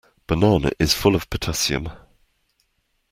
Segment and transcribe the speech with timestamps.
[0.27, 1.89] Banana is full of potassium.